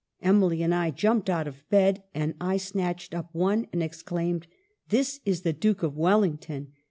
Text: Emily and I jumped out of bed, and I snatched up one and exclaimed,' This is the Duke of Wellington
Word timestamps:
Emily 0.23 0.63
and 0.63 0.73
I 0.73 0.89
jumped 0.89 1.29
out 1.29 1.47
of 1.47 1.61
bed, 1.69 2.01
and 2.15 2.33
I 2.41 2.57
snatched 2.57 3.13
up 3.13 3.29
one 3.33 3.67
and 3.71 3.83
exclaimed,' 3.83 4.47
This 4.89 5.19
is 5.25 5.43
the 5.43 5.53
Duke 5.53 5.83
of 5.83 5.95
Wellington 5.95 6.69